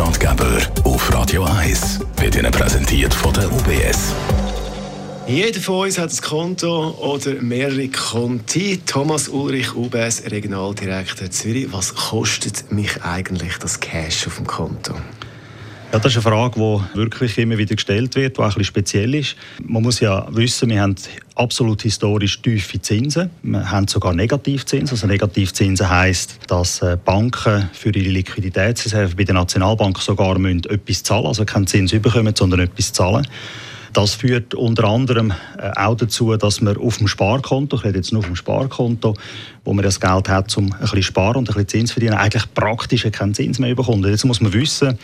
Bankratgeber 0.00 0.62
auf 0.84 1.12
Radio 1.12 1.44
1 1.44 2.00
wird 2.16 2.34
Ihnen 2.34 2.50
präsentiert 2.50 3.12
von 3.12 3.34
der 3.34 3.52
UBS. 3.52 4.14
Jeder 5.26 5.60
von 5.60 5.84
uns 5.84 5.98
hat 5.98 6.10
ein 6.10 6.20
Konto 6.22 6.92
oder 6.92 7.34
mehrere 7.42 7.86
Konti. 7.88 8.80
Thomas 8.86 9.28
Ulrich, 9.28 9.74
UBS 9.76 10.22
Regionaldirektor 10.30 11.30
Zürich. 11.30 11.70
Was 11.72 11.94
kostet 11.94 12.72
mich 12.72 13.02
eigentlich 13.02 13.58
das 13.58 13.78
Cash 13.78 14.26
auf 14.26 14.36
dem 14.36 14.46
Konto? 14.46 14.94
Ja, 15.92 15.98
das 15.98 16.14
ist 16.14 16.24
eine 16.24 16.36
Frage, 16.36 16.54
die 16.54 16.98
wirklich 16.98 17.36
immer 17.38 17.58
wieder 17.58 17.74
gestellt 17.74 18.14
wird, 18.14 18.36
die 18.36 18.40
auch 18.40 18.44
ein 18.44 18.48
bisschen 18.50 18.64
speziell 18.64 19.12
ist. 19.12 19.34
Man 19.60 19.82
muss 19.82 19.98
ja 19.98 20.24
wissen, 20.30 20.70
wir 20.70 20.80
haben 20.80 20.94
absolut 21.34 21.82
historisch 21.82 22.40
tiefe 22.40 22.80
Zinsen. 22.80 23.28
Wir 23.42 23.68
haben 23.68 23.88
sogar 23.88 24.12
Negativzinsen. 24.12 24.94
Also 24.94 25.08
Negativzinsen 25.08 25.90
heisst, 25.90 26.38
dass 26.46 26.80
äh, 26.82 26.96
Banken 27.04 27.68
für 27.72 27.88
ihre 27.88 28.08
Liquiditätsreserve 28.08 29.16
bei 29.16 29.24
der 29.24 29.34
Nationalbank 29.34 29.98
sogar 29.98 30.38
müssen 30.38 30.62
etwas 30.66 31.02
zahlen 31.02 31.26
also 31.26 31.44
keinen 31.44 31.66
Zins 31.66 31.90
bekommen, 31.90 32.36
sondern 32.36 32.60
etwas 32.60 32.92
zahlen. 32.92 33.26
Das 33.92 34.14
führt 34.14 34.54
unter 34.54 34.84
anderem 34.84 35.32
äh, 35.58 35.72
auch 35.74 35.96
dazu, 35.96 36.36
dass 36.36 36.60
man 36.60 36.76
auf 36.76 36.98
dem 36.98 37.08
Sparkonto, 37.08 37.76
ich 37.76 37.84
rede 37.84 37.96
jetzt 37.96 38.12
nur 38.12 38.20
auf 38.20 38.26
dem 38.26 38.36
Sparkonto, 38.36 39.16
wo 39.64 39.72
man 39.72 39.82
das 39.82 39.98
Geld 39.98 40.28
hat, 40.28 40.56
um 40.56 40.72
ein 40.72 40.78
bisschen 40.78 41.02
sparen 41.02 41.38
und 41.38 41.48
ein 41.48 41.54
bisschen 41.54 41.68
Zins 41.68 41.90
verdienen, 41.92 42.14
eigentlich 42.14 42.44
praktisch 42.54 43.08
keinen 43.10 43.34
Zins 43.34 43.58
mehr 43.58 43.74
bekommt. 43.74 44.06
Jetzt 44.06 44.24
muss 44.24 44.40
man 44.40 44.52
wissen, 44.52 44.96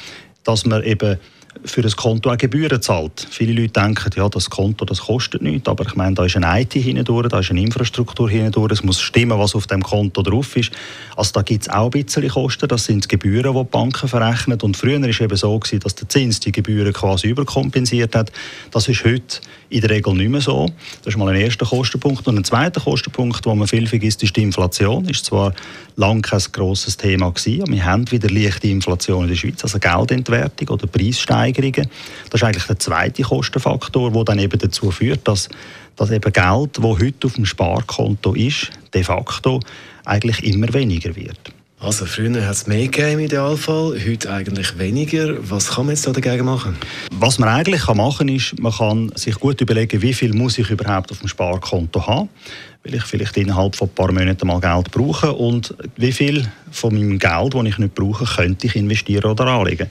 dass 0.46 0.64
man 0.64 0.82
eben 0.82 1.18
für 1.64 1.82
das 1.82 1.96
Konto 1.96 2.30
auch 2.30 2.36
Gebühren 2.36 2.80
zahlt. 2.80 3.26
Viele 3.30 3.52
Leute 3.52 3.72
denken, 3.72 4.10
ja, 4.16 4.28
das 4.28 4.50
Konto 4.50 4.84
das 4.84 5.02
kostet 5.02 5.42
nichts, 5.42 5.68
aber 5.68 5.86
ich 5.86 5.94
meine, 5.94 6.14
da 6.14 6.24
ist 6.24 6.36
eine 6.36 6.60
IT 6.60 6.72
hindurch, 6.72 7.28
da 7.28 7.40
ist 7.40 7.50
eine 7.50 7.60
Infrastruktur 7.60 8.28
hindurch, 8.28 8.72
es 8.72 8.82
muss 8.82 9.00
stimmen, 9.00 9.38
was 9.38 9.54
auf 9.54 9.66
dem 9.66 9.82
Konto 9.82 10.22
drauf 10.22 10.56
ist. 10.56 10.72
Also 11.16 11.32
da 11.32 11.42
gibt 11.42 11.62
es 11.62 11.68
auch 11.68 11.92
ein 11.92 12.02
bisschen 12.02 12.28
Kosten, 12.28 12.68
das 12.68 12.84
sind 12.84 13.04
die 13.04 13.08
Gebühren, 13.08 13.54
die 13.54 13.58
die 13.58 13.68
Banken 13.70 14.08
verrechnen 14.08 14.60
und 14.60 14.76
früher 14.76 15.00
war 15.00 15.08
es 15.08 15.20
eben 15.20 15.36
so, 15.36 15.58
gewesen, 15.58 15.80
dass 15.80 15.94
der 15.94 16.08
Zins 16.08 16.40
die 16.40 16.52
Gebühren 16.52 16.92
quasi 16.92 17.28
überkompensiert 17.28 18.14
hat. 18.14 18.32
Das 18.70 18.88
ist 18.88 19.04
heute 19.04 19.40
in 19.68 19.80
der 19.80 19.90
Regel 19.90 20.14
nicht 20.14 20.30
mehr 20.30 20.40
so. 20.40 20.70
Das 21.02 21.14
ist 21.14 21.18
mal 21.18 21.28
ein 21.28 21.40
erster 21.40 21.66
Kostenpunkt. 21.66 22.26
Und 22.28 22.36
ein 22.36 22.44
zweiter 22.44 22.80
Kostenpunkt, 22.80 23.44
den 23.44 23.58
man 23.58 23.66
viel 23.66 23.86
vergisst, 23.86 24.22
ist 24.22 24.36
die 24.36 24.42
Inflation. 24.42 25.08
Ist 25.08 25.24
zwar 25.24 25.52
lange 25.96 26.22
kein 26.22 26.40
grosses 26.52 26.96
Thema 26.96 27.30
gewesen, 27.30 27.62
aber 27.62 27.72
wir 27.72 27.84
haben 27.84 28.10
wieder 28.10 28.28
leichte 28.28 28.68
Inflation 28.68 29.24
in 29.24 29.28
der 29.30 29.36
Schweiz, 29.36 29.62
also 29.64 29.78
Geldentwertung 29.78 30.68
oder 30.68 30.86
Preissteigerungen. 31.46 31.88
Das 32.30 32.40
ist 32.40 32.44
eigentlich 32.44 32.66
der 32.66 32.78
zweite 32.78 33.22
Kostenfaktor, 33.22 34.12
der 34.12 34.24
dann 34.24 34.38
eben 34.38 34.58
dazu 34.58 34.90
führt, 34.90 35.26
dass, 35.26 35.48
dass 35.96 36.10
eben 36.10 36.32
Geld, 36.32 36.78
das 36.78 36.84
heute 36.84 37.26
auf 37.26 37.34
dem 37.34 37.46
Sparkonto 37.46 38.34
ist, 38.34 38.70
de 38.94 39.02
facto 39.02 39.60
eigentlich 40.04 40.44
immer 40.44 40.72
weniger 40.72 41.14
wird. 41.16 41.38
Also 41.78 42.06
früher 42.06 42.42
hat 42.42 42.52
es 42.52 42.66
mehr 42.66 42.88
gegeben 42.88 43.12
im 43.12 43.20
Idealfall, 43.20 44.00
heute 44.08 44.32
eigentlich 44.32 44.78
weniger. 44.78 45.36
Was 45.50 45.72
kann 45.72 45.84
man 45.84 45.94
jetzt 45.94 46.06
da 46.06 46.12
dagegen 46.12 46.46
machen? 46.46 46.74
Was 47.10 47.38
man 47.38 47.50
eigentlich 47.50 47.86
machen 47.88 48.28
kann, 48.28 48.34
ist, 48.34 48.58
man 48.58 48.72
kann 48.72 49.12
sich 49.14 49.34
gut 49.34 49.60
überlegen, 49.60 50.00
wie 50.00 50.14
viel 50.14 50.32
muss 50.32 50.56
ich 50.56 50.70
überhaupt 50.70 51.12
auf 51.12 51.18
dem 51.18 51.28
Sparkonto 51.28 52.06
haben, 52.06 52.30
weil 52.82 52.94
ich 52.94 53.02
vielleicht 53.02 53.36
innerhalb 53.36 53.76
von 53.76 53.88
ein 53.88 53.94
paar 53.94 54.10
Monaten 54.10 54.46
mal 54.46 54.58
Geld 54.58 54.90
brauche 54.90 55.32
und 55.32 55.74
wie 55.98 56.12
viel 56.12 56.48
von 56.70 56.94
meinem 56.94 57.18
Geld, 57.18 57.54
das 57.54 57.64
ich 57.64 57.78
nicht 57.78 57.94
brauche, 57.94 58.24
könnte 58.24 58.66
ich 58.66 58.74
investieren 58.74 59.30
oder 59.30 59.46
anlegen. 59.46 59.88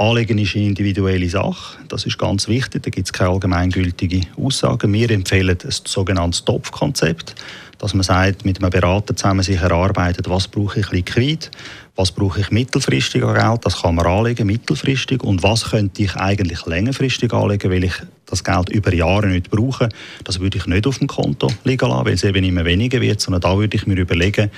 Anlegen 0.00 0.38
ist 0.38 0.56
eine 0.56 0.64
individuelle 0.64 1.28
Sache, 1.28 1.76
das 1.88 2.06
ist 2.06 2.16
ganz 2.16 2.48
wichtig, 2.48 2.82
da 2.82 2.88
gibt 2.88 3.06
es 3.06 3.12
keine 3.12 3.32
allgemeingültige 3.32 4.22
Aussagen. 4.42 4.94
Wir 4.94 5.10
empfehlen 5.10 5.58
ein 5.62 5.70
sogenanntes 5.84 6.42
Topfkonzept 6.46 7.34
dass 7.80 7.94
man 7.94 8.02
sagt, 8.02 8.44
mit 8.44 8.62
einem 8.62 8.70
Berater 8.70 9.16
zusammen 9.16 9.42
sich 9.42 9.56
erarbeitet, 9.56 10.28
was 10.28 10.48
brauche 10.48 10.80
ich 10.80 10.90
liquid, 10.92 11.48
was 11.96 12.12
brauche 12.12 12.40
ich 12.40 12.50
mittelfristig 12.50 13.24
an 13.24 13.34
Geld, 13.34 13.64
das 13.64 13.80
kann 13.80 13.94
man 13.94 14.06
anlegen, 14.06 14.46
mittelfristig, 14.46 15.22
und 15.24 15.42
was 15.42 15.70
könnte 15.70 16.02
ich 16.02 16.14
eigentlich 16.14 16.66
längerfristig 16.66 17.32
anlegen, 17.32 17.70
weil 17.70 17.84
ich 17.84 17.94
das 18.26 18.44
Geld 18.44 18.68
über 18.68 18.92
Jahre 18.92 19.28
nicht 19.28 19.50
brauche. 19.50 19.88
Das 20.24 20.40
würde 20.40 20.58
ich 20.58 20.66
nicht 20.66 20.86
auf 20.86 20.98
dem 20.98 21.08
Konto 21.08 21.50
liegen 21.64 21.88
lassen, 21.88 22.04
weil 22.04 22.12
es 22.12 22.22
eben 22.22 22.44
immer 22.44 22.66
weniger 22.66 23.00
wird, 23.00 23.22
sondern 23.22 23.40
da 23.40 23.56
würde 23.56 23.76
ich 23.76 23.86
mir 23.86 23.96
überlegen, 23.96 24.50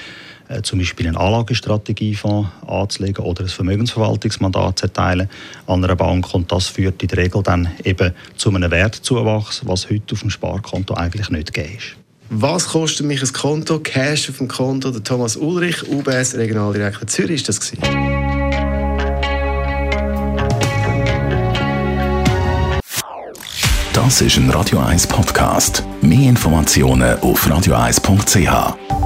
äh, 0.52 0.62
zum 0.62 0.78
Beispiel 0.78 1.06
einen 1.06 1.16
Anlagestrategiefonds 1.16 2.48
anzulegen 2.66 3.24
oder 3.24 3.42
ein 3.42 3.48
Vermögensverwaltungsmandat 3.48 4.78
zu 4.78 4.86
erteilen 4.86 5.28
an 5.66 5.84
einer 5.84 5.96
Bank 5.96 6.34
und 6.34 6.50
das 6.52 6.68
führt 6.68 7.02
in 7.02 7.08
der 7.08 7.18
Regel 7.18 7.42
dann 7.42 7.70
eben 7.84 8.12
zu 8.36 8.50
einem 8.50 8.70
Wertzuwachs, 8.70 9.62
was 9.64 9.88
heute 9.90 10.14
auf 10.14 10.20
dem 10.20 10.30
Sparkonto 10.30 10.94
eigentlich 10.94 11.30
nicht 11.30 11.52
gegeben 11.52 11.76
ist. 11.78 11.96
Was 12.30 12.68
kostet 12.68 13.06
mich 13.06 13.22
ein 13.22 13.32
Konto? 13.32 13.78
Cash 13.80 14.30
auf 14.30 14.38
dem 14.38 14.48
Konto. 14.48 14.90
Der 14.90 15.04
Thomas 15.04 15.36
Ulrich, 15.36 15.86
UBS 15.86 16.34
Regionaldirektor 16.34 17.06
Zürich, 17.06 17.42
ist 17.42 17.48
das 17.48 17.60
gewesen. 17.60 17.82
Das 23.92 24.20
ist 24.22 24.36
ein 24.38 24.48
Radio 24.50 24.78
1 24.78 25.06
Podcast. 25.06 25.84
Mehr 26.00 26.30
Informationen 26.30 27.20
auf 27.20 27.46
radio1.ch. 27.46 29.01